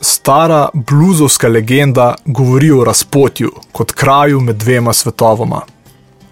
[0.00, 5.60] stara bluzovska legenda govori o razpotju kot kraju med dvema svetovoma.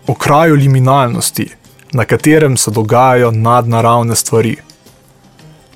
[0.06, 1.48] O kraju liminalnosti,
[1.92, 4.56] na katerem se dogajajo nadnaravne stvari.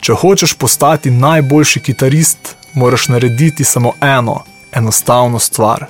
[0.01, 4.43] Če hočeš postati najboljši kitarist, moraš narediti samo eno,
[4.73, 5.87] enostavno stvar.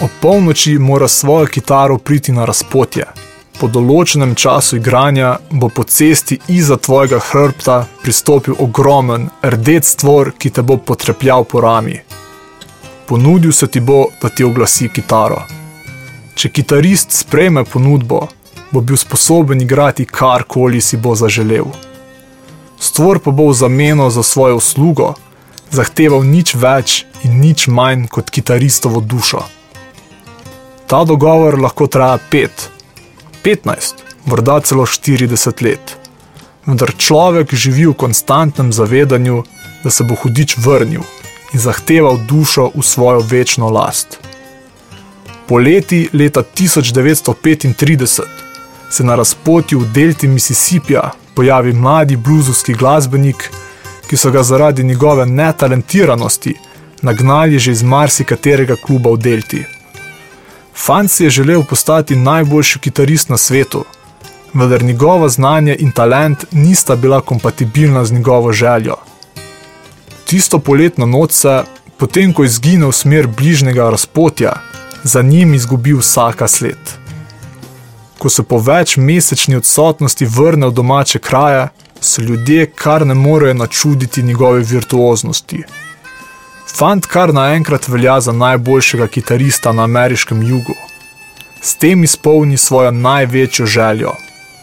[0.00, 3.04] Ob polnoči mora svojo kitaro priti na razpotje.
[3.56, 10.50] Po določenem času igranja bo po cesti iza tvojega hrbta pristopil ogromen, rdeč stvor, ki
[10.52, 11.96] te bo potrepljal po rami.
[13.08, 15.40] Ponudil se ti bo, da ti oglasi kitaro.
[16.36, 18.26] Če kitarist sprejme ponudbo,
[18.70, 21.72] bo bil sposoben igrati karkoli si bo zaželel.
[22.76, 25.14] Stvor pa bo v zameno za svojo uslugo
[25.72, 29.42] zahteval nič več in nič manj kot kitaristovo dušo.
[30.86, 32.75] Ta dogovor lahko traja 5,
[33.46, 35.96] 15, morda celo 40 let.
[36.66, 39.44] Vendar človek živi v konstantnem zavedanju,
[39.84, 41.04] da se bo hudič vrnil
[41.54, 44.18] in zahteval dušo v svojo večno last.
[45.46, 48.22] Poleti leta 1935
[48.90, 53.50] se na razpotju v delti Mississippija pojavi mladi bluzovski glasbenik,
[54.10, 56.54] ki so ga zaradi njegove netalentiranosti
[57.02, 59.75] nagnali že iz marsikaterega kluba v delti.
[60.76, 63.84] Fant si je želel postati najboljši kitarist na svetu,
[64.54, 68.96] vendar njegovo znanje in talent nista bila kompatibilna z njegovo željo.
[70.24, 71.62] Tisto poletno noč se,
[71.96, 74.52] potem ko je izginil v smer bližnjega razpotja,
[75.02, 76.78] za njim izgubi vsaka sled.
[78.18, 81.68] Ko se po več mesečni odsotnosti vrne v domače kraje,
[82.00, 85.62] se ljudje kar ne morejo načuditi njegove virtuoznosti.
[86.76, 90.74] Fant kar naenkrat velja za najboljšega kitarista na ameriškem jugu.
[91.60, 94.12] S tem izpolni svojo največjo željo.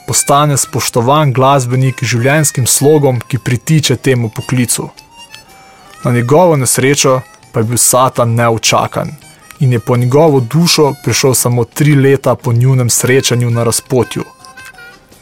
[0.08, 4.90] Postane spoštovan glasbenik z življenjskim slogom, ki pritiče temu poklicu.
[6.06, 9.16] Na njegovo nesrečo pa je bil Satan neučakan
[9.60, 14.24] in je po njegovo dušo prišel samo tri leta po njunem srečanju na razpotju.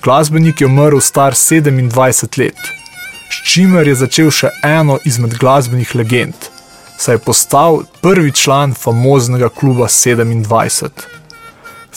[0.03, 2.57] Glasbenik je umrl star 27 let,
[3.29, 6.51] s čimer je začel še eno izmed glasbenih legend,
[7.01, 10.89] saj je postal prvi član famoznega kluba 27.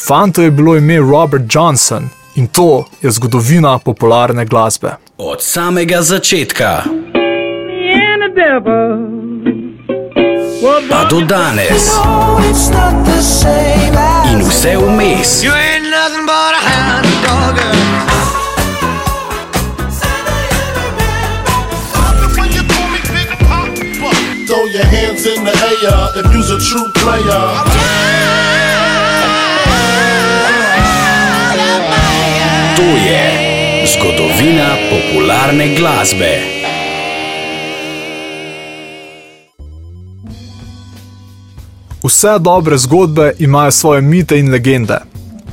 [0.06, 4.90] Fanto je bilo ime Robert Johnson in to je zgodovina popularne glasbe.
[5.18, 6.82] Od samega začetka
[10.90, 11.90] pa do danes
[14.32, 15.42] in vse vmes.
[15.42, 17.73] Throw
[25.24, 27.44] hands in the air if you's a true player.
[32.76, 36.38] To je zgodovina popularne glasbe.
[42.02, 44.98] Vse dobre zgodbe imajo svoje mite in legende.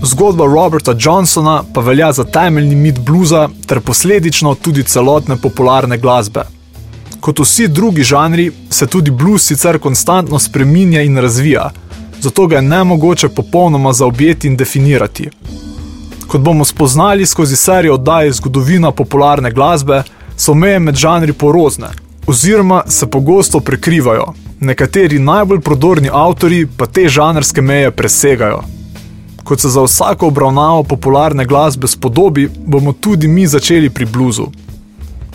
[0.04, 6.61] Zgodba Roberta Johnsona pa velja za temeljni mit bluza ter posledično tudi celotne popularne glasbe.
[7.22, 11.70] Kot vsi drugi žanri, se tudi blues sicer konstantno spreminja in razvija,
[12.22, 15.30] zato ga je nemogoče popolnoma zaobjeti in definirati.
[16.28, 20.04] Kot bomo spoznali skozi serijo oddaje Zgodovina popularne glasbe,
[20.38, 21.88] so meje med žanri porozne,
[22.28, 24.34] oziroma se pogosto prekrivajo.
[24.60, 28.62] Nekateri najbolj prodorni avtori pa te žanrske meje presegajo.
[29.44, 34.48] Kot se za vsako obravnavo popularne glasbe spodobi, bomo tudi mi začeli pri bluzu.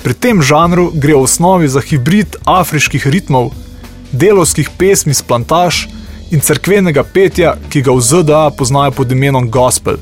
[0.06, 3.48] Pri tem žanru gre v osnovi za hibrid afriških ritmov,
[4.14, 5.80] delovskih pesmi s plantaž
[6.30, 9.98] in cerkvenega petja, ki ga v ZDA poznajo pod imenom gospel.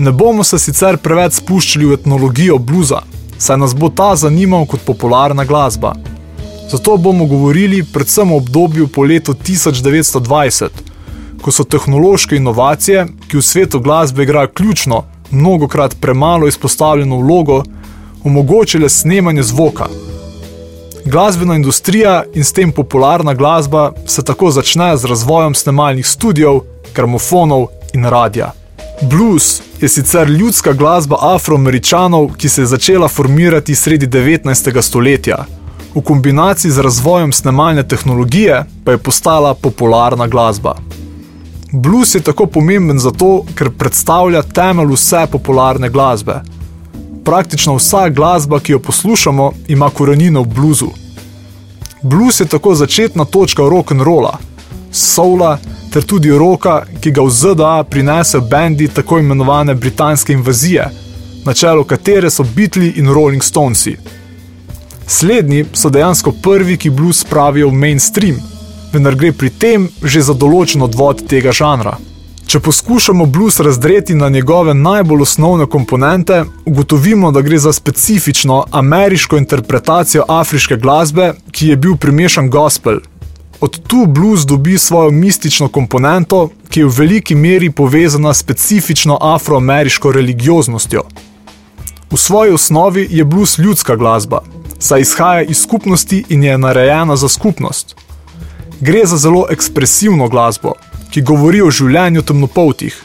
[0.00, 3.02] Ne bomo se sicer preveč spuščali v etnologijo bluza,
[3.36, 5.92] saj nas bo ta zanimal kot popularna glasba.
[6.72, 10.72] Zato bomo govorili predvsem o obdobju po letu 1920,
[11.44, 17.60] ko so tehnološke inovacije, ki v svetu glasbe igrajo ključno, mnogokrat premalo izpostavljeno vlogo,
[18.26, 19.86] omogočile snemanje zvoka.
[21.04, 26.60] Glasbena industrija in s tem popularna glasba se tako začne z razvojem snemalnih studijev,
[26.94, 28.52] gramofonov in radia.
[29.02, 34.82] Blues je sicer ljudska glasba afroameričanov, ki se je začela formirati sredi 19.
[34.82, 35.44] stoletja.
[35.94, 40.74] V kombinaciji z razvojem snemalne tehnologije pa je postala popularna glasba.
[41.72, 46.40] Blues je tako pomemben zato, ker predstavlja temelj vse popularne glasbe.
[47.26, 50.90] Praktično vsa glasba, ki jo poslušamo, ima korenine v bluzu.
[52.02, 54.36] Blues je tako začetna točka rock'n'rolla,
[54.92, 55.58] soula
[55.92, 60.86] ter tudi roka, ki ga v ZDA prinese bendi tako imenovane britanske invazije,
[61.44, 63.96] na čelu katere so Beatles in Rolling Stonesi.
[65.06, 68.38] Slednji so dejansko prvi, ki blues spravijo v mainstream,
[68.92, 71.98] vendar gre pri tem že za določen odvod tega žanra.
[72.46, 79.36] Če poskušamo blues razdreti na njegove najbolj osnovne komponente, ugotovimo, da gre za specifično ameriško
[79.36, 83.00] interpretacijo afriške glasbe, ki je bil primešan gospel.
[83.60, 89.18] Od tu blues dobi svojo mistično komponento, ki je v veliki meri povezana s specifično
[89.20, 91.02] afroameriško religioznostjo.
[92.10, 94.42] V svoji osnovi je blues ljudska glasba,
[94.78, 97.96] saj izhaja iz skupnosti in je narejena za skupnost.
[98.80, 100.72] Gre za zelo ekspresivno glasbo,
[101.10, 102.96] ki govori o življenju temnopoltih.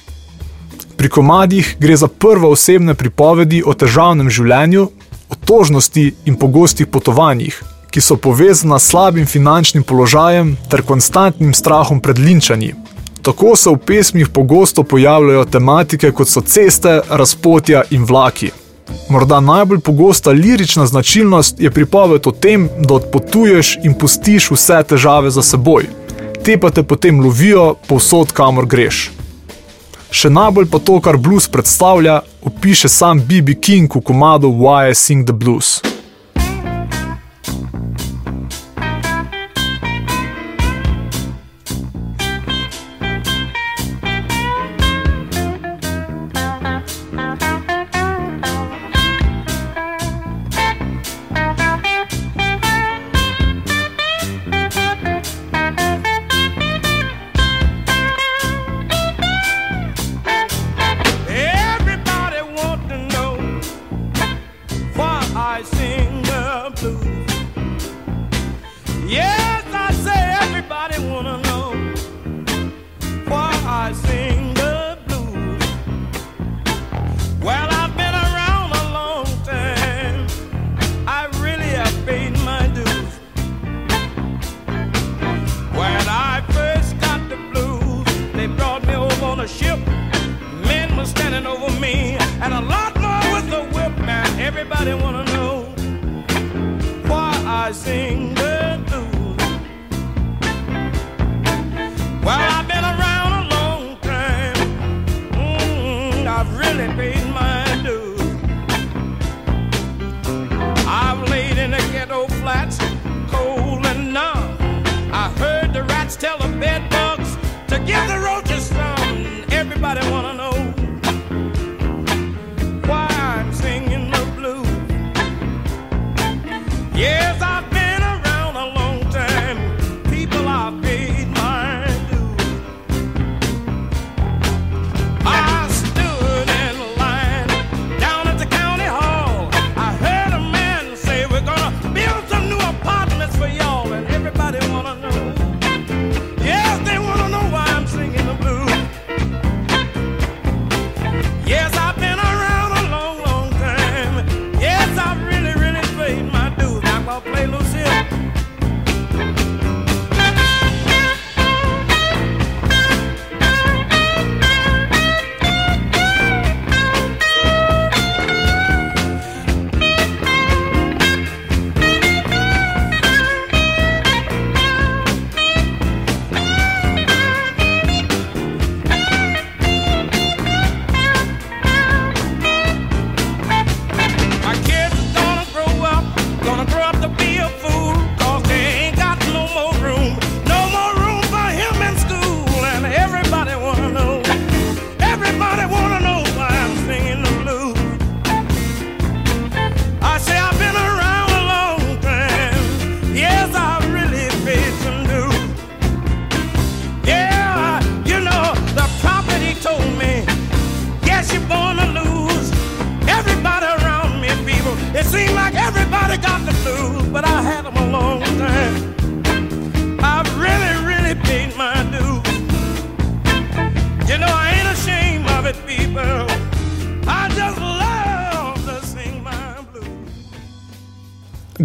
[0.98, 4.84] Pri komadih gre za prvo osebne pripovedi o težavnem življenju,
[5.30, 7.56] o tožnosti in pogostih potovanjih,
[7.92, 12.76] ki so povezana s slabim finančnim položajem ter konstantnim strahom pred linčanji.
[13.22, 18.52] Tako se v pesmih pogosto pojavljajo tematike kot so ceste, razpotja in vlaki.
[19.10, 25.32] Morda najbolj pogosta lirična značilnost je pripoved o tem, da odpotuješ in pustiš vse težave
[25.32, 26.01] za seboj
[26.44, 29.12] te pa te potem lovijo povsod, kamor greš.
[30.12, 33.56] Še najbolj pa to, kar blues predstavlja, opiše sam B.B.
[33.62, 35.91] King v komadu Why I Sing the Blues.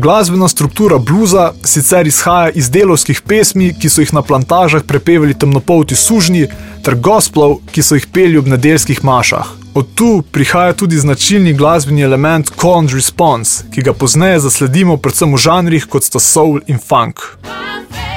[0.07, 5.97] Glasbena struktura bluza sicer izhaja iz delovskih pesmi, ki so jih na plantažah prepevali temnopolti
[5.99, 6.47] sužnji,
[6.87, 9.51] ter gospelov, ki so jih peli ob nedeljskih mašah.
[9.75, 15.35] Od tu prihaja tudi značilni glasbeni element call and response, ki ga pozneje zasledimo predvsem
[15.35, 17.27] v žanrih kot sta soul in funk.
[17.43, 18.16] You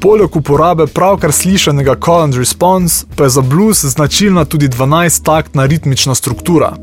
[0.00, 6.14] Poleg uporabe pravkar slišanega call and response, pa je za blues značilna tudi 12-taktna ritmična
[6.14, 6.76] struktura.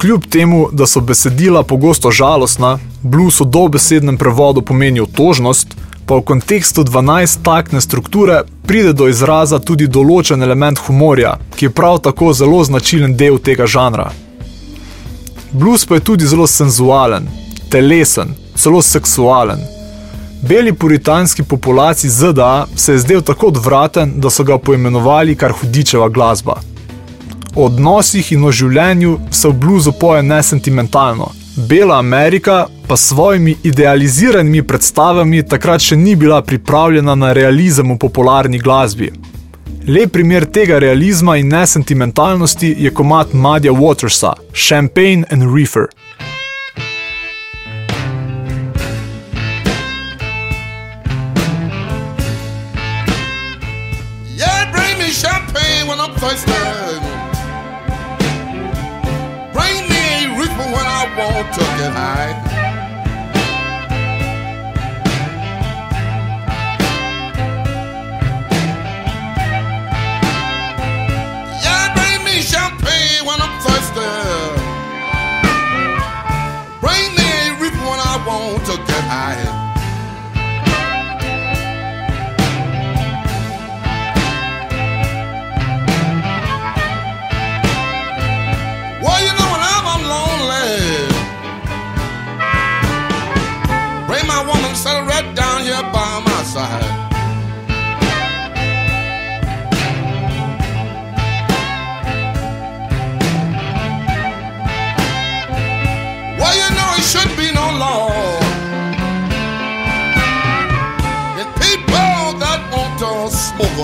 [0.00, 5.76] Kljub temu, da so besedila pogosto žalostna, blues v dobesednem prevodu pomeni otožnost,
[6.06, 12.00] pa v kontekstu 12-taktne strukture pride do izraza tudi določen element humorja, ki je prav
[12.02, 14.10] tako zelo značilen del tega žanra.
[15.52, 17.30] Blues pa je tudi zelo senzualen,
[17.70, 19.62] telesen, celo seksualen.
[20.48, 26.08] Beli puritanski populaciji ZDA se je zdel tako odvraten, da so ga poimenovali kar hudičeva
[26.08, 26.60] glasba.
[27.54, 31.30] O odnosih in o življenju se v bluzu poje nesentimentalno.
[31.56, 37.98] Bela Amerika pa s svojimi idealiziranimi predstavami takrat še ni bila pripravljena na realizem v
[37.98, 39.12] popularni glasbi.
[39.88, 45.88] Lep primer tega realizma in nesentimentalnosti je komat Madja Watersa, Champagne and Reefer.
[61.96, 62.43] I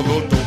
[0.03, 0.40] to smoke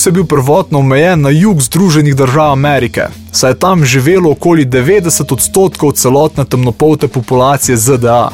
[0.00, 3.02] Blues je bil prvotno omejen na jug Združenih držav Amerike,
[3.32, 8.30] saj je tam živelo okoli 90 odstotkov celotne temnopolte populacije ZDA.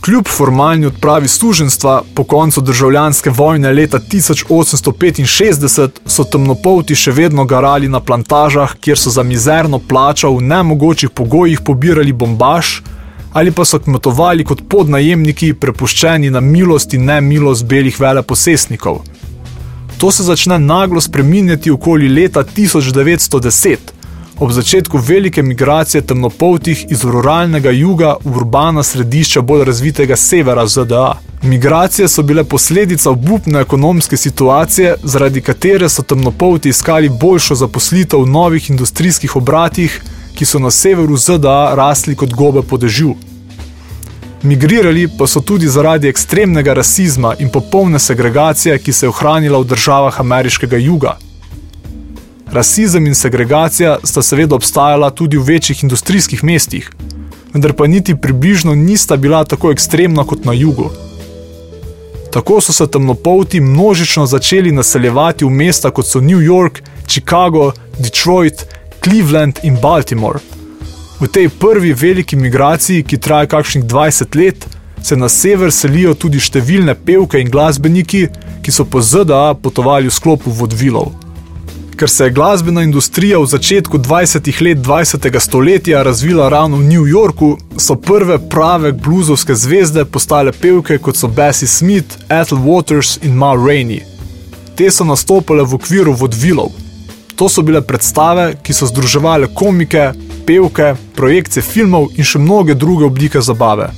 [0.00, 7.88] Kljub formalni odpravi suženstva po koncu državljanske vojne leta 1865 so temnopolti še vedno garali
[7.88, 12.66] na plantažah, kjer so za mizerno plačo v nemogočih pogojih pobirali bombaž
[13.32, 19.02] ali pa so kmetovali kot podnajemniki, prepuščeni na milost in nemilost belih veleposestnikov.
[20.02, 23.76] To se začne naglo spreminjati okoli leta 1910,
[24.38, 31.14] ob začetku velike migracije temnopoltih iz ruralnega juga v urbana središča bolj razvitega severa ZDA.
[31.42, 38.26] Migracije so bile posledica obupne ekonomske situacije, zaradi katere so temnopolti iskali boljšo zaposlitev v
[38.26, 40.02] novih industrijskih obratih,
[40.34, 43.14] ki so na severu ZDA rasli kot gobe po dežju.
[44.42, 49.64] Migrirali pa so tudi zaradi ekstremnega rasizma in popolne segregacije, ki se je ohranila v
[49.64, 51.16] državah ameriškega juga.
[52.52, 56.90] Rasizem in segregacija sta seveda obstajala tudi v večjih industrijskih mestih,
[57.52, 60.90] vendar pa niti približno nista bila tako ekstremna kot na jugu.
[62.32, 68.66] Tako so se temnopolti množično začeli naseljevati v mesta kot so New York, Chicago, Detroit,
[69.04, 70.38] Cleveland in Baltimore.
[71.22, 74.66] V tej prvi veliki migraciji, ki traja kakšnih 20 let,
[75.02, 78.24] se na sever selijo tudi številne pevke in glasbeniki,
[78.62, 81.12] ki so po ZDA potovali v sklopu vodvilov.
[81.96, 84.62] ker se je glasbena industrija v začetku 20.
[84.66, 85.40] let 20.
[85.40, 91.28] stoletja razvila ravno v New Yorku, so prve prave bluzovske zvezde postale pevke kot so
[91.28, 94.02] Bessie Smith, Ethel Waters in Ma Rainey.
[94.74, 96.72] Te so nastopale v okviru vodvilov.
[97.36, 100.12] To so bile predstave, ki so združevale komike,
[100.46, 103.90] pevke, projekcije filmov in še mnoge druge oblike zabave.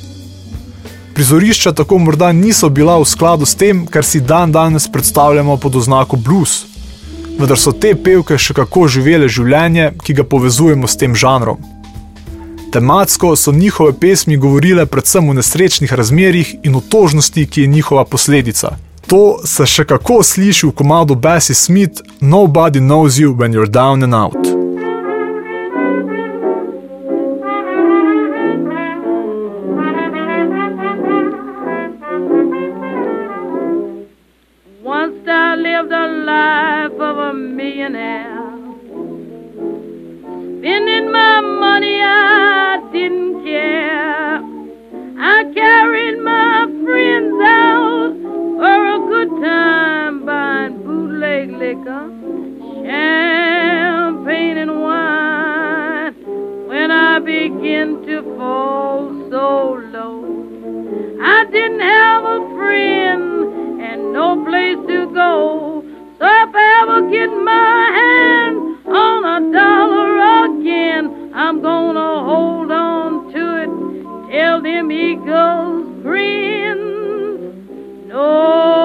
[1.14, 5.76] Prizorišča tako morda niso bila v skladu s tem, kar si dan danes predstavljamo pod
[5.76, 6.64] oznako blues,
[7.38, 11.62] vendar so te pevke še kako živele življenje, ki ga povezujemo s tem žanrom.
[12.74, 18.04] Tematsko so njihove pesmi govorile predvsem o nesrečnih razmerjih in o tožnosti, ki je njihova
[18.04, 18.74] posledica.
[19.06, 24.02] To se še kako sliši v komadu Bessie Smith Nobody knows you when you're down
[24.02, 24.44] and out.
[34.82, 38.40] Once I lived a life of a millionaire.
[40.60, 44.03] Spending my money, I didn't care.
[59.92, 60.24] Low,
[61.22, 65.82] I didn't have a friend and no place to go.
[66.18, 70.12] So if I ever get my hand on a dollar
[70.46, 73.94] again, I'm gonna hold on to it
[74.34, 76.78] Tell them eagles grin.
[78.08, 78.83] Nobody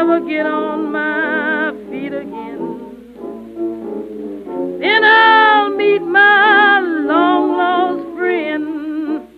[0.00, 2.58] I ever get on my feet again,
[4.80, 9.28] then I'll meet my long lost friend.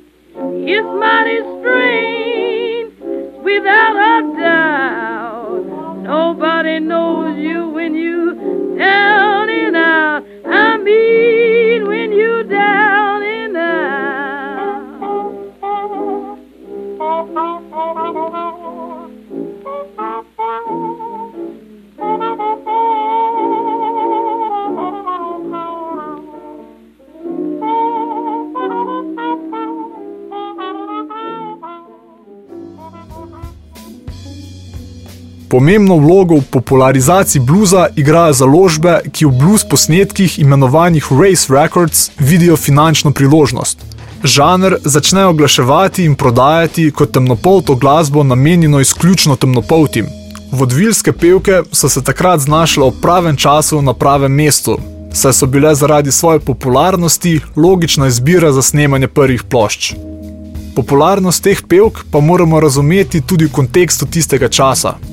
[0.69, 2.95] It's mighty strange,
[3.43, 5.65] without a doubt.
[6.05, 10.25] Nobody knows you when you down and out.
[10.47, 11.32] I mean,
[35.53, 42.57] Pomembno vlogo v popularizaciji bluza igrajo založbe, ki v blues posnetkih imenovanih Race Records vidijo
[42.57, 43.85] finančno priložnost.
[44.25, 50.07] Žanr začnejo oglaševati in prodajati kot temnopolto glasbo namenjeno izključno temnopoltim.
[50.53, 54.79] Vodvilske pevke so se takrat znašle v pravem času na pravem mestu,
[55.13, 59.95] saj so bile zaradi svoje popularnosti logična izbira za snemanje prvih plošč.
[60.77, 65.12] Popularnost teh pevk pa moramo razumeti tudi v kontekstu tistega časa.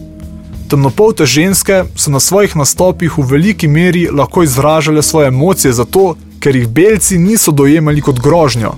[0.70, 6.56] Temnopolte ženske so na svojih nastopih v veliki meri lahko izražale svoje emocije zato, ker
[6.56, 8.76] jih belci niso dojemali kot grožnjo.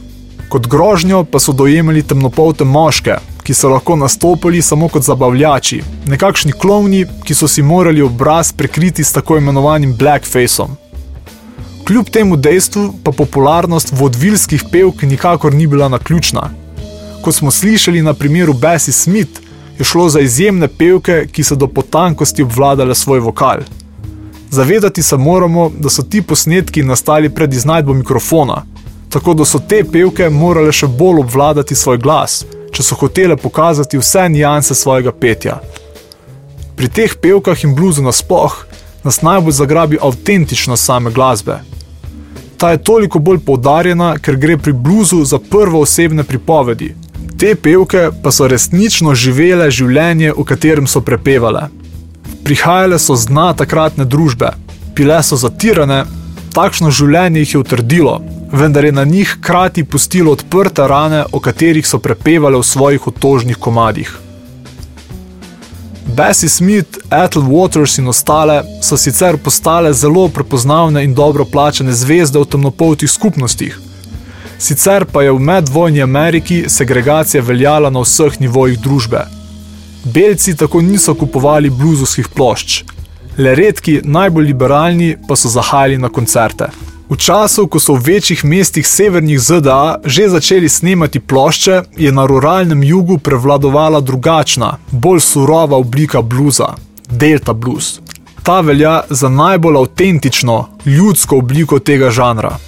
[0.50, 6.52] Kot grožnjo pa so dojemali temnopolte moške, ki so lahko nastopili samo kot zabavljači, nekakšni
[6.52, 10.78] klovni, ki so si morali obraz prekriti s tako imenovanim blackfaceom.
[11.88, 16.50] Kljub temu dejstvu pa popularnost vodvilskih pevk nikakor ni bila naključna.
[17.22, 21.68] Kot smo slišali na primeru Bessie Smith, je šlo za izjemne pevke, ki so do
[21.68, 23.60] potankosti obvladale svoj vokal.
[24.52, 28.66] Zavedati se moramo, da so ti posnetki nastali pred iznajdbo mikrofona,
[29.10, 33.98] tako da so te pevke morale še bolj obvladati svoj glas, če so hotele pokazati
[33.98, 35.60] vse nijanse svojega petja.
[36.76, 38.56] Pri teh pevkah in bluzu nasploh
[39.04, 41.60] nas najbolj zagrabi avtentičnost same glasbe.
[42.58, 46.96] Ta je toliko bolj poudarjena, ker gre pri bluzu za prvo osebne pripovedi.
[47.42, 51.64] Te pevke pa so resnično živele življenje, v katerem so prepevale.
[52.46, 54.52] Prihajale so z dna takratne družbe,
[54.94, 56.04] bile so zatirane,
[56.54, 58.16] takšno življenje jih je utrdilo,
[58.54, 63.58] vendar je na njih krati pustilo odprte rane, o katerih so prepevale v svojih otožnih
[63.58, 64.14] komadih.
[66.14, 72.38] Bessie Smith, Ethel Waters in ostale so sicer postale zelo prepoznavne in dobro plačane zvezde
[72.38, 73.82] v temnopoltih skupnostih.
[74.62, 79.24] Sicer pa je v medvojni Ameriki segregacija veljala na vseh nivojih družbe.
[80.06, 82.84] Belci tako niso kupovali bluzovskih plošč,
[83.38, 86.70] le redki, najbolj liberalni pa so zahajali na koncerte.
[87.10, 92.30] V času, ko so v večjih mestih severnih ZDA že začeli snemati plošče, je na
[92.30, 96.76] ruralnem jugu prevladovala drugačna, bolj surova oblika bluza-
[97.22, 98.00] Delta blues.
[98.44, 102.60] Ta velja za najbolj avtentično, ljudsko obliko tega žanra.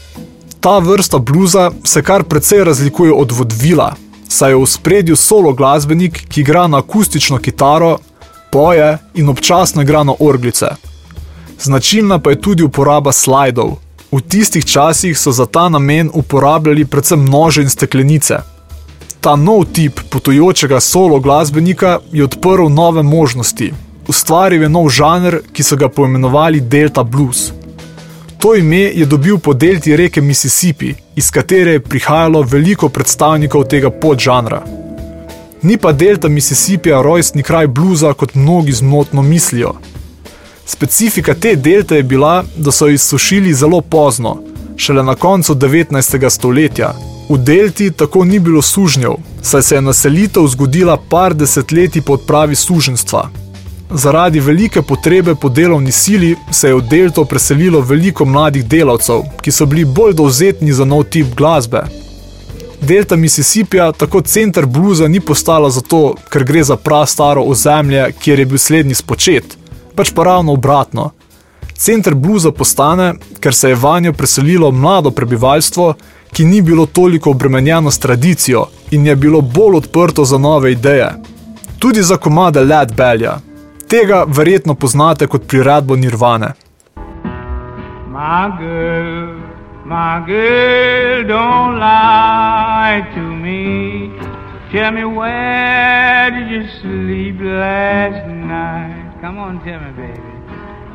[0.63, 3.95] Ta vrsta bluza se kar precej razlikuje od vodvila,
[4.30, 7.97] saj je v spredju solo glasbenik, ki igra na akustično kitaro,
[8.52, 10.65] poje in občasno igra na orglice.
[11.60, 13.73] Značilna pa je tudi uporaba slajdov.
[14.12, 18.38] V tistih časih so za ta namen uporabljali predvsem nože in steklenice.
[19.19, 23.73] Ta nov tip potujočega solo glasbenika je odprl nove možnosti.
[24.08, 27.52] Ustvaril je nov žanr, ki so ga poimenovali Delta Blues.
[28.43, 33.89] To ime je dobil po delti reke Mississippi, iz katere je prihajalo veliko predstavnikov tega
[33.89, 34.60] podžanra.
[35.62, 39.71] Ni pa delta Mississippija rojstni kraj bluza, kot mnogi zmotno mislijo.
[40.65, 44.41] Specifika te delte je bila, da so jo izsušili zelo pozno,
[44.77, 46.29] šele na koncu 19.
[46.29, 46.93] stoletja.
[47.29, 52.56] V delti tako ni bilo sužnjev, saj se je naselitev zgodila par desetletij po odpravi
[52.56, 53.29] suženstva.
[53.91, 59.52] Zaradi velike potrebe po delovni sili se je v delto preselilo veliko mladih delavcev, ki
[59.52, 61.84] so bili bolj dovzetni za nov tip glasbe.
[62.82, 68.46] Delta Mississippija tako center bluza ni postala zato, ker gre za prastaro ozemlje, kjer je
[68.46, 69.58] bil slednji spočet,
[69.96, 71.12] pač pa ravno obratno.
[71.78, 75.93] Center bluza postane, ker se je vanjo preselilo mlado prebivalstvo,
[76.34, 81.10] ki ni bilo toliko obremenjeno s tradicijo in je bilo bolj odprto za nove ideje.
[81.80, 83.39] Tudi za komade Led Belja.
[83.93, 86.47] Tega verjetno poznate kot priredbo Nirvane.
[88.10, 89.38] My girl,
[89.86, 94.10] my girl, don't lie to me.
[94.71, 99.13] Tell me where did you sleep last night?
[99.21, 100.34] Come on, tell me, baby.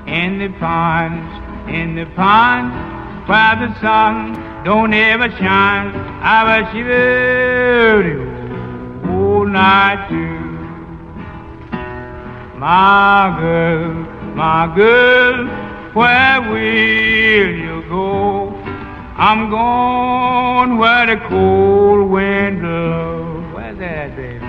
[0.06, 1.30] In the ponds,
[1.68, 2.74] in the ponds,
[3.28, 4.34] where the sun
[4.64, 5.94] don't ever shine.
[6.34, 8.26] I was shivering
[9.06, 10.37] all night too.
[12.58, 13.94] My girl,
[14.34, 15.46] my girl,
[15.94, 18.52] where will you go?
[19.16, 23.54] I'm going where the cold wind blows.
[23.54, 24.44] Where's that, baby?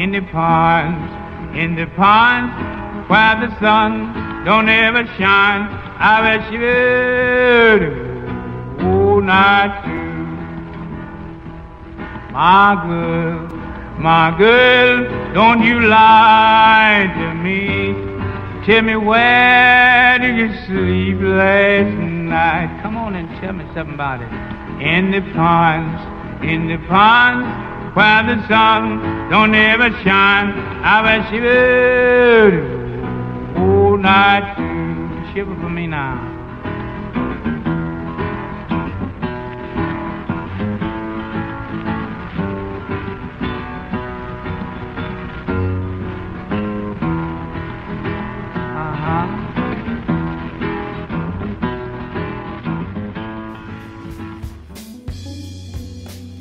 [0.00, 1.12] In the ponds,
[1.54, 2.54] in the ponds,
[3.10, 5.68] where the sun don't ever shine.
[5.98, 7.84] I bet you will
[8.86, 10.24] all night too.
[12.32, 13.63] My girl,
[13.98, 17.94] my girl, don't you lie to me.
[18.66, 22.80] Tell me where did you sleep last night?
[22.82, 24.32] Come on and tell me something about it.
[24.82, 27.46] In the ponds, in the ponds,
[27.94, 30.52] where the sun don't ever shine.
[30.82, 32.84] I bet she will
[33.56, 35.32] all night.
[35.32, 36.33] Shiver for me now.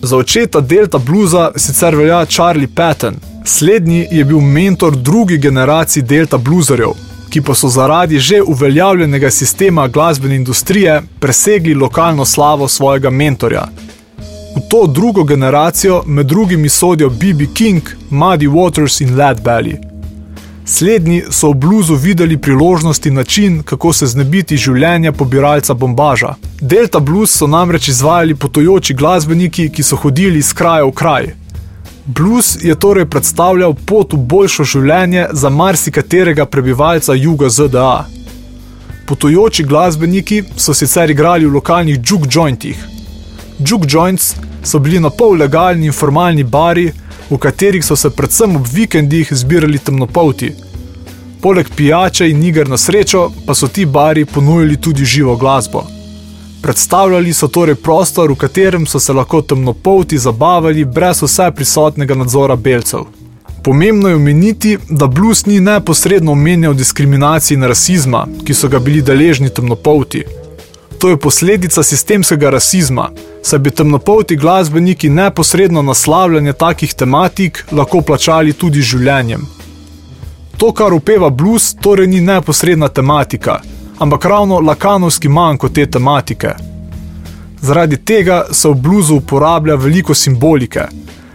[0.03, 3.15] Za očeta Delta bluza sicer velja Charlie Patton.
[3.45, 6.91] Slednji je bil mentor drugi generaciji Delta bluzerjev,
[7.29, 13.63] ki pa so zaradi že uveljavljenega sistema glasbene industrije presegli lokalno slavo svojega mentorja.
[14.55, 17.45] V to drugo generacijo med drugimi sodijo B.B.
[17.53, 19.92] King, Muddy Waters in Led Belly.
[20.65, 26.35] Slednji so v bluzu videli priložnosti in način, kako se znebiti življenja pobiralca bombaža.
[26.61, 31.33] Delta blues so namreč izvajali potujoči glasbeniki, ki so hodili iz kraja v kraj.
[32.05, 38.05] Blues je torej predstavljal pot v boljšo življenje za marsikaterega prebivalca juga ZDA.
[39.07, 42.79] Potujoči glasbeniki so sicer igrali v lokalnih juke jointih.
[43.59, 46.91] Juke joints so bili na pol legalni in formalni bari,
[47.29, 50.51] v katerih so se predvsem ob vikendih zbirali temnopolti.
[51.41, 55.83] Poleg pijače in iger na srečo pa so ti bari ponujali tudi živo glasbo.
[56.61, 62.55] Predstavljali so torej prostor, v katerem so se lahko temnopolti zabavali brez vse prisotnega nadzora
[62.55, 63.03] belcev.
[63.63, 69.01] Pomembno je omeniti, da blues ni neposredno omenjal diskriminacije in rasizma, ki so ga bili
[69.01, 70.23] deležni temnopolti.
[71.03, 73.09] To je posledica sistemskega rasizma,
[73.41, 79.41] saj bi temnopolti glasbeniki neposredno naslavljanje takih tematik lahko plačali tudi življenjem.
[80.57, 83.57] To, kar upeva blues, torej ni neposredna tematika,
[83.99, 86.53] ampak ravno lakanovski manjko te tematike.
[87.61, 90.87] Zaradi tega se v bluzu uporablja veliko simbolike.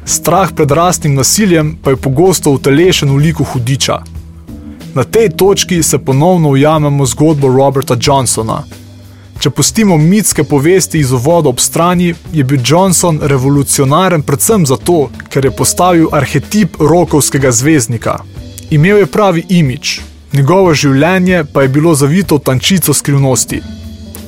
[0.05, 4.01] Strah pred rastnim nasiljem pa je pogosto utelešen v liku hudiča.
[4.95, 8.63] Na tej točki se ponovno ujamemo zgodbo Roberta Johnsona.
[9.39, 15.45] Če pustimo mitske povesti iz uvoda ob strani, je bil Johnson revolucionaren predvsem zato, ker
[15.47, 18.17] je postavil arhetip rokovskega zvezdnika.
[18.71, 20.01] Imel je pravi imič,
[20.33, 23.61] njegovo življenje pa je bilo zavito v tančico skrivnosti.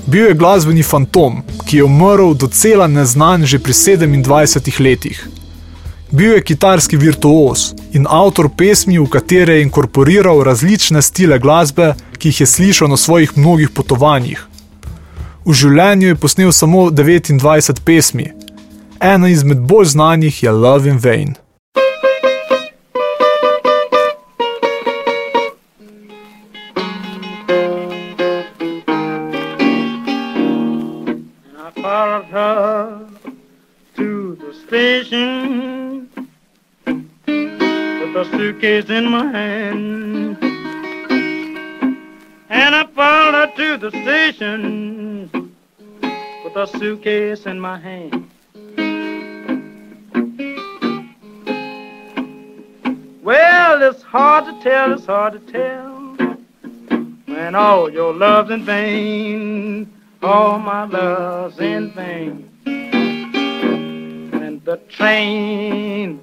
[0.07, 5.19] Bil je glasbeni fantom, ki je umrl docela neznan že pri 27 letih.
[6.11, 12.31] Bil je kitarski virtuoz in avtor pesmi, v katere je inkorporiral različne stile glasbe, ki
[12.31, 14.50] jih je slišal na svojih mnogih potovanjih.
[15.45, 18.27] V življenju je posnel samo 29 pesmi.
[19.01, 21.37] Ena izmed bolj znanih je Love in Vain.
[34.71, 36.09] Station
[37.67, 40.50] with a suitcase in my hand.
[42.51, 45.31] And I followed her to the station
[46.45, 48.29] with a suitcase in my hand.
[53.23, 55.91] Well, it's hard to tell, it's hard to tell
[57.27, 62.51] when all your love's in vain, all my love's in vain.
[64.33, 66.21] When the train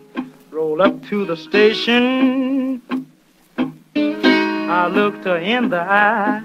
[0.51, 2.56] roll up to the station,
[4.77, 6.39] I looked her in the eye.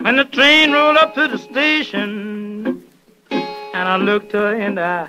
[0.00, 2.82] When the train rolled up to the station,
[3.30, 5.08] and I looked her in the eye.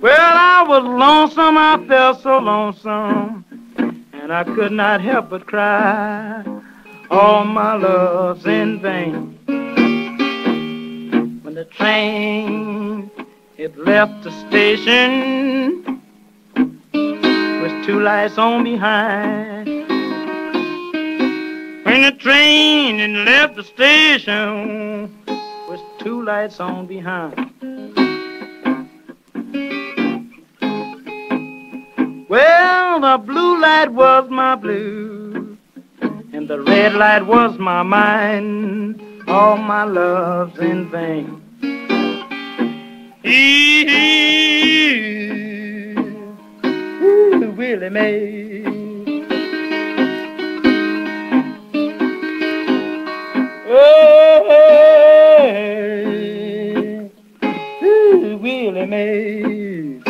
[0.00, 3.44] Well, I was lonesome, I felt so lonesome,
[4.12, 6.44] and I could not help but cry.
[7.10, 9.36] All my love's in vain.
[11.42, 13.10] When the train
[13.62, 16.02] it left the station
[16.52, 19.68] with two lights on behind.
[21.84, 25.16] When the train it left the station
[25.68, 27.36] with two lights on behind.
[32.28, 35.56] Well, the blue light was my blue,
[36.32, 39.00] and the red light was my mind.
[39.28, 41.41] All my love's in vain.
[43.24, 43.30] Ooh,
[47.56, 48.64] Willie Mae.
[53.68, 54.48] Oh.
[57.84, 60.02] Ooh, Willie Mae.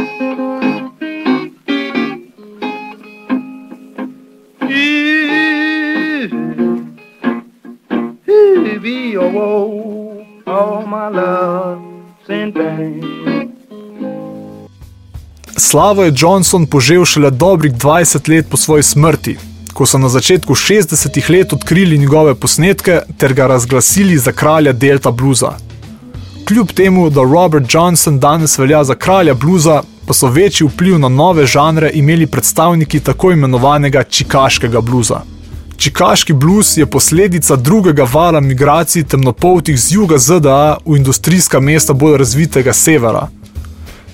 [4.65, 6.31] Ooh,
[8.31, 11.92] ooh, be a woe, all my vain.
[15.57, 19.37] Slavo je Johnson požel šele dobrih 20 let po svoji smrti,
[19.73, 25.11] ko so na začetku 60-ih let odkrili njegove posnetke ter ga razglasili za kralja Delta
[25.11, 25.53] bluza.
[26.49, 31.09] Kljub temu, da Robert Johnson danes velja za kralja bluza, pa so večji vpliv na
[31.09, 35.21] nove žanre imeli predstavniki tako imenovanega čikaškega bluza.
[35.83, 42.17] Čikaški blues je posledica drugega vala migracij temnopoltih z juga ZDA v industrijska mesta bolj
[42.19, 43.29] razvitega severa.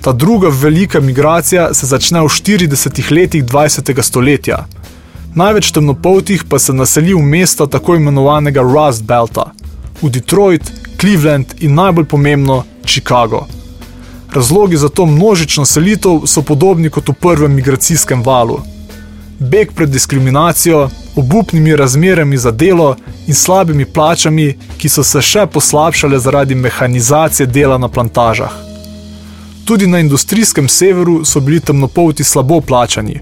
[0.00, 4.02] Ta druga velika migracija se začne v 40 letih 20.
[4.02, 4.64] stoletja.
[5.34, 9.52] Največ temnopoltih pa se naseli v mesta tako imenovanega Rust Belta,
[10.02, 13.44] v Detroit, Cleveland in najbolj pomembno Chicago.
[14.32, 18.60] Razlogi za to množično selitev so podobni kot v prvem migracijskem valu.
[19.38, 26.18] Beg pred diskriminacijo, obupnimi razmerami za delo in slabimi plačami, ki so se še poslabšale
[26.18, 28.52] zaradi mehanizacije dela na plantažah.
[29.64, 33.20] Tudi na industrijskem severu so bili temnopolti slabo plačani,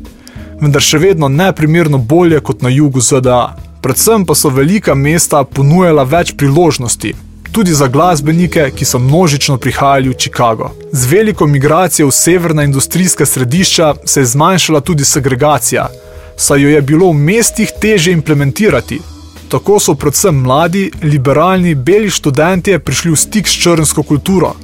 [0.61, 3.57] vendar še vedno neprimerno bolje kot na jugu ZDA.
[3.83, 7.15] Predvsem pa so velika mesta ponujala več priložnosti,
[7.53, 10.71] tudi za glasbenike, ki so množično prihajali v Chicago.
[10.93, 15.89] Z veliko migracijo v severna industrijska središča se je zmanjšala tudi segregacija,
[16.37, 19.01] saj jo je bilo v mestih teže implementirati.
[19.49, 24.55] Tako so predvsem mladi, liberalni, beli študentje prišli v stik s črnsko kulturo.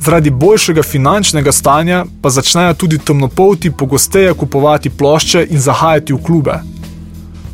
[0.00, 6.60] Zaradi boljšega finančnega stanja pa začnejo tudi temnopolti pogosteje kupovati plošče in zahajati v klube.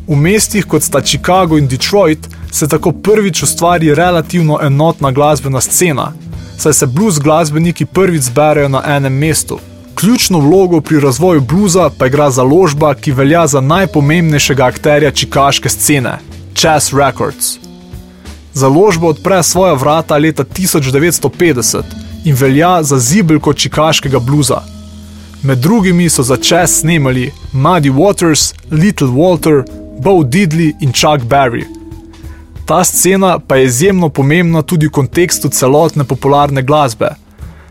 [0.06, 6.12] V mestih kot sta Chicago in Detroit se tako prvič ustvari relativno enotna glasbena scena,
[6.58, 9.58] saj se blues glasbeniki prvič zberejo na enem mestu.
[9.94, 16.18] Ključno vlogo pri razvoju bluza pa igra založba, ki velja za najpomembnejšega akterja čikaške scene–
[16.58, 17.58] Chess Records.
[18.54, 21.82] Založba odpre svoja vrata leta 1950
[22.24, 24.62] in velja za zibelko čikaškega bluza.
[25.42, 29.62] Med drugimi so za čas snemali Muddy Waters, Little Walter,
[30.00, 31.64] Bo Diddley in Chuck Berry.
[32.66, 37.08] Ta scena pa je izjemno pomembna tudi v kontekstu celotne popularne glasbe,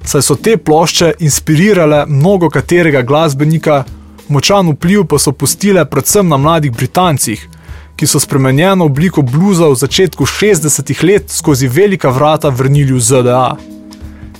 [0.05, 3.83] saj so te plošče inspirirale mnogo katerega glasbenika,
[4.27, 7.47] močan vpliv pa so pustile predvsem na mladih Britancih,
[7.95, 13.55] ki so spremenjeno obliko bluza v začetku 60-ih let skozi velika vrata vrnili v ZDA.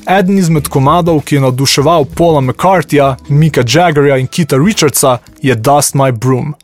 [0.10, 5.96] Eden izmed komadov, ki je navduševal Paula McCarthyja, Mika Jaggerja in Kita Richardsa, je Dust
[5.96, 6.56] My Broom.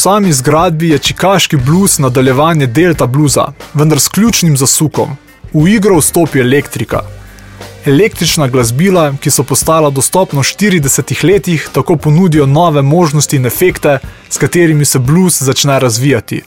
[0.00, 5.10] Sami zgradbi je čikaški blues nadaljevanje delta bluza, vendar s ključnim zasukom.
[5.52, 7.00] V igro vstopi elektrika.
[7.84, 13.98] Električna glasbila, ki so postala dostopna v 40 letih, tako ponudijo nove možnosti in efekte,
[14.30, 16.42] s katerimi se blues začne razvijati.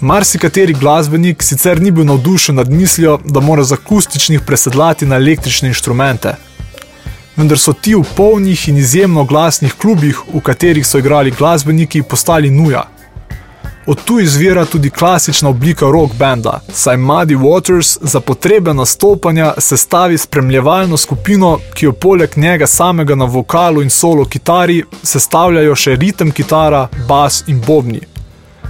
[0.00, 5.68] Marsikateri glasbenik sicer ni bil navdušen nad mislijo, da mora z akustičnih presedlati na električne
[5.68, 6.34] inštrumente.
[7.36, 12.50] Vendar so ti v polnih in izjemno glasnih klubih, v katerih so igrali glasbeniki, postali
[12.50, 12.84] nuja.
[13.86, 20.18] Od tu izvira tudi klasična oblika rock benda, saj Muddy Waters za potrebe nastopanja sestavi
[20.18, 26.30] spremljevalno skupino, ki jo poleg njega samega na vokalu in solo kitari sestavljajo še ritem
[26.30, 28.00] kitara, bas in bobni.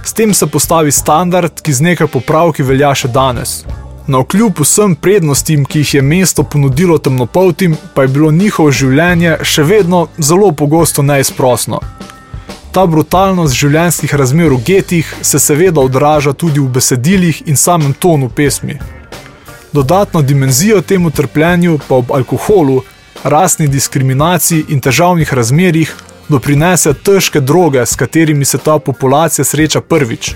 [0.03, 3.63] S tem se postavi standard, ki z nekaj popravki velja še danes.
[4.07, 9.37] Na okljub vsem prednostim, ki jih je mesto ponudilo temnopoltim, pa je bilo njihovo življenje
[9.41, 11.79] še vedno zelo pogosto neizprosno.
[12.71, 18.29] Ta brutalnost življenjskih razmer v getih se seveda odraža tudi v besedilih in samem tonu
[18.29, 18.77] pesmi.
[19.73, 22.83] Dodatno dimenzijo temu trpljenju pa ob alkoholu,
[23.23, 25.95] rasni diskriminaciji in težavnih razmerjih
[26.29, 30.35] doprinese težke droge, s katerimi se ta populacija sreča prvič.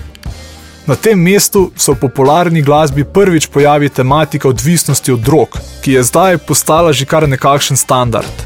[0.90, 5.48] Na tem mestu se v popularni glasbi prvič pojavi tematika odvisnosti od drog,
[5.82, 8.42] ki je zdaj postala že kar nekakšen standard.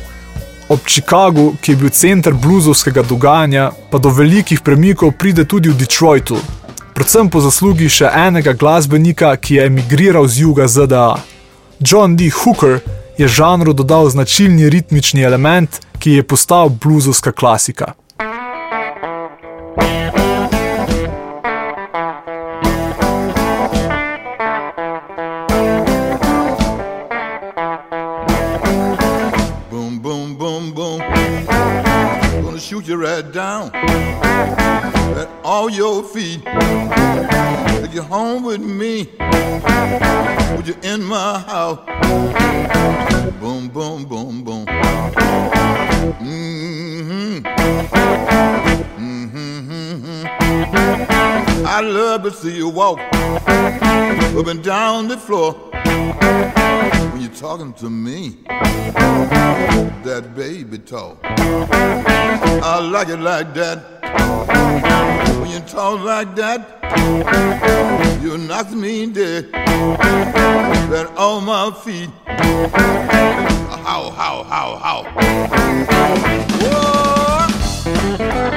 [0.69, 5.77] Ob Chicagu, ki je bil center bluzovskega dogajanja, pa do velikih premikov pride tudi v
[5.77, 6.37] Detroitu.
[6.95, 11.17] predvsem po zaslugi še enega glasbenika, ki je emigriral z juga ZDA.
[11.81, 12.29] John D.
[12.29, 12.81] Hooker
[13.19, 17.95] je žanru dodal značilni ritmični element, ki je postal bluzovska klasika.
[19.81, 20.24] Boom,
[33.05, 36.43] right down at all your feet.
[36.43, 39.05] Take you home with me.
[40.57, 41.81] Put you in my house.
[43.41, 44.65] Boom, boom, boom, boom.
[46.25, 47.45] Mm-hmm.
[49.05, 50.27] Mm-hmm.
[51.67, 55.55] I love to see you walk up and down the floor
[57.35, 58.37] talking to me
[60.05, 61.19] that baby talk.
[61.25, 64.01] I like it like that.
[65.41, 69.51] When you talk like that, you knock me dead.
[69.53, 72.11] That on my feet.
[73.83, 75.03] How, how, how, how.
[78.21, 78.54] Whoa.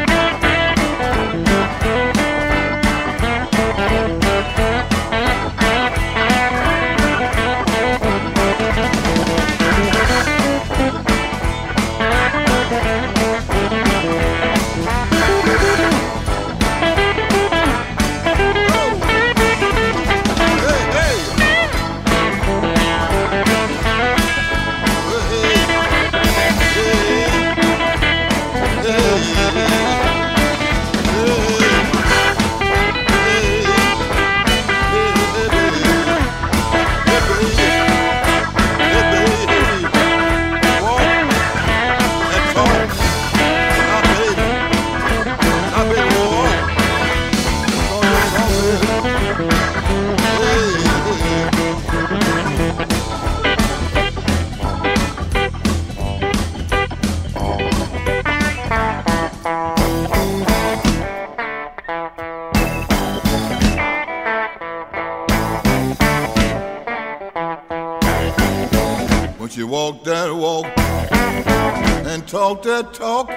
[72.62, 73.36] to talk.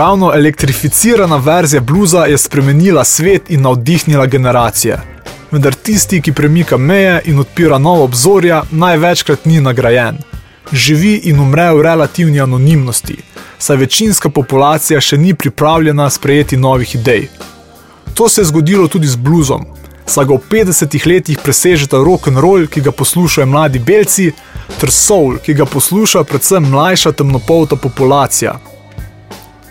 [0.00, 5.00] Ravno elektrificirana verzija bluza je spremenila svet in navdihnila generacije.
[5.50, 10.16] Vendar tisti, ki premika meje in odpira nova obzorja, največkrat ni nagrajen.
[10.72, 13.18] Živi in umre v relativni anonimnosti,
[13.58, 17.28] saj večinska populacija še ni pripravljena sprejeti novih idej.
[18.14, 19.66] To se je zgodilo tudi z bluzom,
[20.06, 24.32] saj ga v 50 letih presežeta rock and roll, ki ga poslušajo mladi belci,
[24.80, 28.56] ter soul, ki ga posluša predvsem mlajša temnopolta populacija.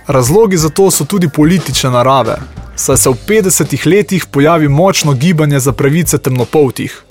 [0.10, 2.36] Razlogi za to so tudi politične narave,
[2.76, 7.04] saj se v 50 letih pojavi močno gibanje za pravice temnopoltih.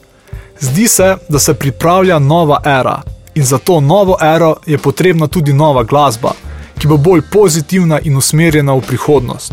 [0.61, 3.03] Zdi se, da se pripravlja nova era
[3.35, 6.33] in za to novo ero je potrebna tudi nova glasba,
[6.79, 9.53] ki bo bolj pozitivna in usmerjena v prihodnost.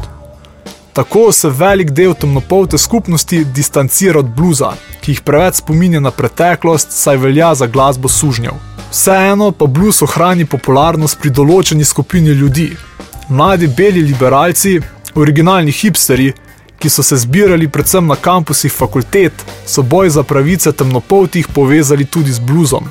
[0.93, 4.71] Tako se velik del temnopolte skupnosti distancira od bluza,
[5.01, 8.57] ki jih preveč spominja na preteklost, saj velja za glasbo sužnjev.
[8.91, 12.71] Vseeno pa blues ohrani popularnost pri določeni skupini ljudi.
[13.29, 14.79] Mladi beli liberalci,
[15.15, 16.33] originalni hipsteri,
[16.79, 19.33] ki so se zbirali predvsem na kampusih fakultet,
[19.65, 22.89] so boj za pravice temnopoltih povezali tudi z bluzom.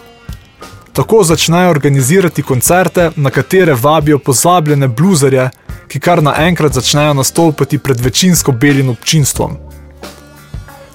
[0.92, 5.50] Tako začnejo organizirati koncerte, na katere vabijo pozabljene bluzerje,
[5.88, 9.56] ki kar naenkrat začnejo nastopati pred večinsko belim občinstvom.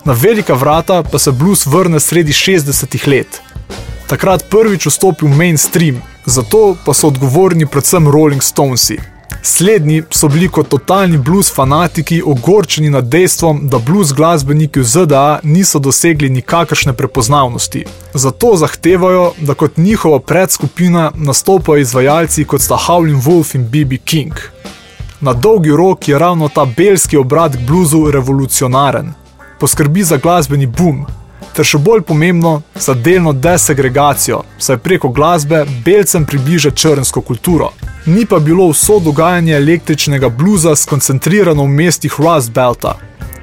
[0.06, 3.42] Na velika vrata pa se blues vrne sredi 60-ih let.
[4.08, 9.00] Takrat prvič vstopi v mainstream, zato pa so odgovorni predvsem Rolling Stonesi.
[9.42, 15.40] Slednji so bili kot totalni blues fanatiki ogorčeni nad dejstvom, da blues glasbeniki v ZDA
[15.44, 17.86] niso dosegli nikakršne prepoznavnosti.
[18.14, 23.98] Zato zahtevajo, da kot njihova predskupina nastopajo izvajalci kot sta Howlin' Wolf in B.B.
[23.98, 24.34] King.
[25.22, 29.14] Na dolgi rok je ravno ta belski obrat k bluzu revolucionaren.
[29.60, 31.06] Poskrbi za glasbeni boom,
[31.60, 37.74] ter še bolj pomembno, za delno desegregacijo, saj preko glasbe belcem približa črnsko kulturo.
[38.06, 42.94] Ni pa bilo vso dogajanje električnega bluza skoncentrirano v mestih Rust Belta.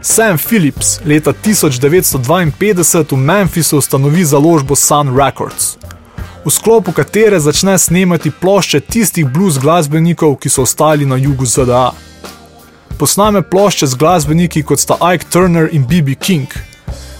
[0.01, 5.77] Sam Phillips leta 1952 v Memphisu ustanovi založbo Sun Records,
[6.45, 11.91] v sklopu katere začne snemati plošče tistih blues glasbenikov, ki so ostali na jugu ZDA.
[12.97, 16.15] Posname plošče z glasbeniki kot sta Ike Turner in B.B.
[16.15, 16.49] King,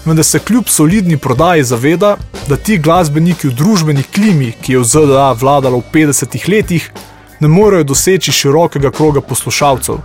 [0.07, 4.87] vendar se kljub solidni prodaji zaveda, da ti glasbeniki v družbeni klimi, ki je v
[4.87, 6.91] ZDA vladala v 50-ih letih,
[7.39, 9.99] ne morejo doseči širokega kroga poslušalcev.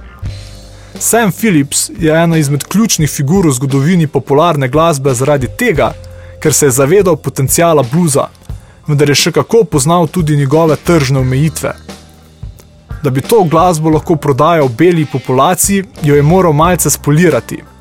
[0.98, 5.92] Sam Phillips je ena izmed ključnih figur v zgodovini popularne glasbe zaradi tega,
[6.42, 8.28] ker se je zavedal potencijala bluza,
[8.86, 11.74] vendar je še kako poznal tudi njegove tržne omejitve.
[13.02, 17.71] Da bi to glasbo lahko prodajal beli populaciji, jo je moral malce spolirati.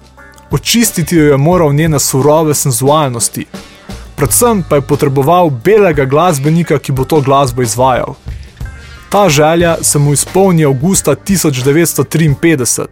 [0.51, 3.45] Očistiti jo je moral njene surove senzualnosti.
[4.15, 8.15] Predvsem pa je potreboval belega glasbenika, ki bo to glasbo izvajal.
[9.09, 12.85] Ta želja se mu izpolni avgusta 1953,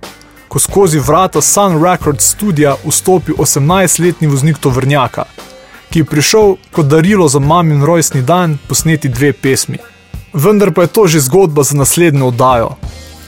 [0.47, 5.23] ko skozi vrata Sun Records studia vstopi 18-letni voznik tovrnjaka,
[5.89, 9.77] ki je prišel kot darilo za mamin rojstni dan posneti dve pesmi.
[10.33, 12.69] Vendar pa je to že zgodba za naslednjo oddajo.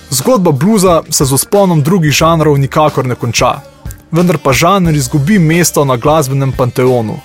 [0.10, 3.71] Zgodba bluza se z usponom drugih žanrov nikakor ne konča,
[4.12, 7.20] vendar pa žanr izgubi mesto na glasbenem panteonu.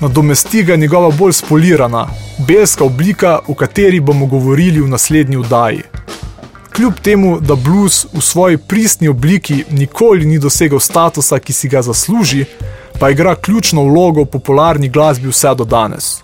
[0.00, 2.06] Nadomesti ga njegova bolj spolirana,
[2.38, 5.82] belska oblika, o kateri bomo govorili v naslednji oddaji.
[6.72, 11.82] Kljub temu, da blues v svoji pristni obliki nikoli ni dosegel statusa, ki si ga
[11.82, 12.44] zasluži,
[12.98, 16.22] pa igra ključno vlogo v popularni glasbi vse do danes.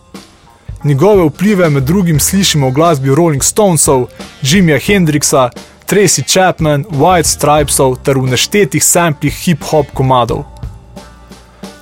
[0.84, 4.06] Njegove vplive med drugim slišimo v glasbi Rolling Stonesov,
[4.42, 5.50] Jimmyja Hendrixa,
[5.86, 10.42] Tracy Chapman, White Stripesov ter v neštetih samplih hip-hop komadov.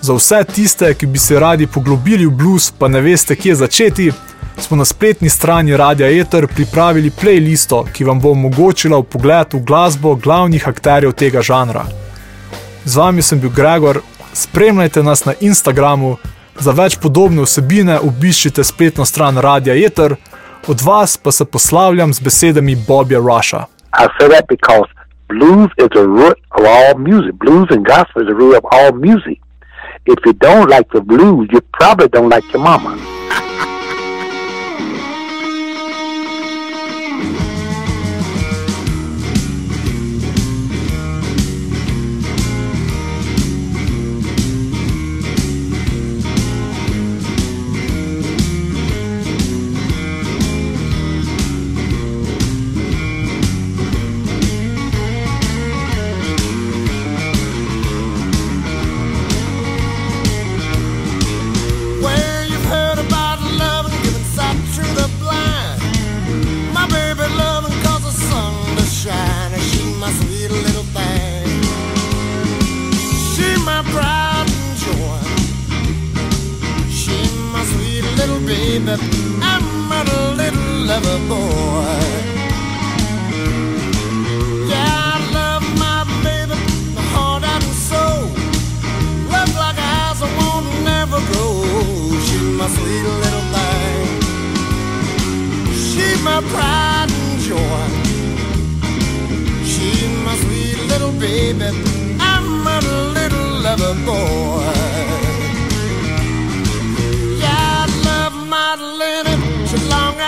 [0.04, 4.12] Za vse tiste, ki bi se radi poglobili v blues, pa ne veste, kje začeti,
[4.60, 10.14] smo na spletni strani Radia Ether pripravili playlisto, ki vam bo omogočila pogled v glasbo
[10.14, 11.86] glavnih akterjev tega žanra.
[12.84, 14.02] Z vami sem bil Gregor,
[14.32, 16.16] spremljajte nas na Instagramu,
[16.60, 20.16] za več podobne vsebine obiščite spletno stran Radia Ether,
[20.68, 23.64] od vas pa se poslavljam z besedami Bobja Rusha.
[23.96, 24.86] I say that because
[25.28, 27.38] blues is the root of all music.
[27.38, 29.40] Blues and gospel is the root of all music.
[30.06, 32.96] If you don't like the blues, you probably don't like your mama.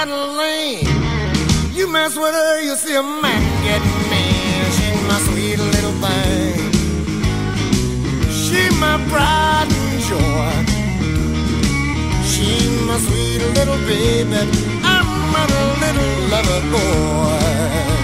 [0.07, 1.75] She's long.
[1.75, 4.65] You mess with her, you see a man get mean.
[4.77, 6.73] She's my sweet little thing.
[8.31, 10.55] She my pride and joy.
[12.23, 12.49] She
[12.87, 14.43] my sweet little baby.
[14.85, 15.47] I'm a
[15.83, 17.96] little lover boy.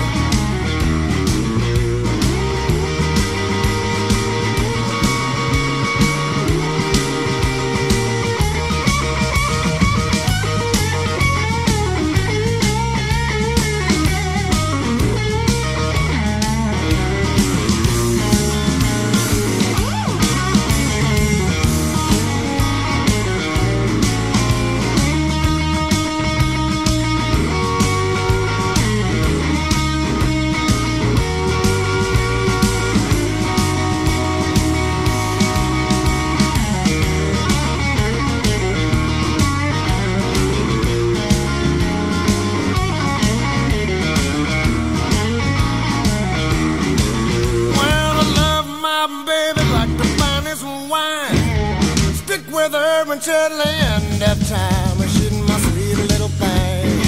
[53.22, 55.08] Me till the end of time.
[55.08, 57.00] She's my sweet little thing.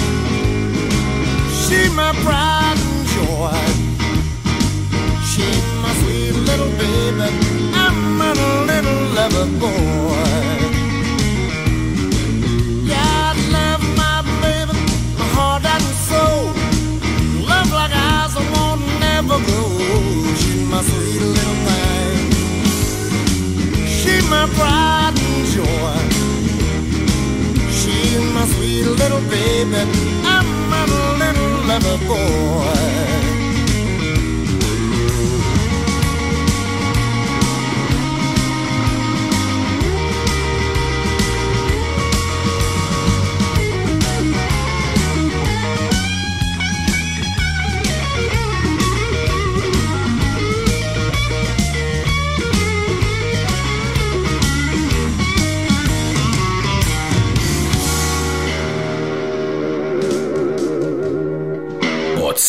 [1.63, 3.59] She's my pride and joy.
[5.31, 7.29] She's my sweet little baby.
[7.75, 8.33] I'm a
[8.67, 9.94] little lover boy.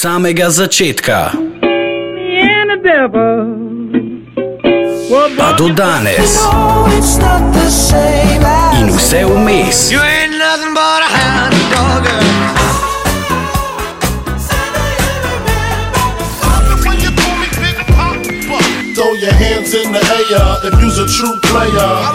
[0.05, 3.37] Samega začetka and the devil
[5.09, 6.33] were pa do danes
[8.79, 9.91] in vse vmes.
[9.91, 12.05] You ain't nothing but a hound dog.
[18.95, 22.14] Throw your hands in the air if you's a true player.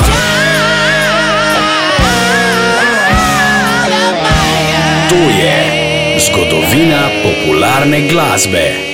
[6.21, 8.90] Zgodovina popularne glasbe.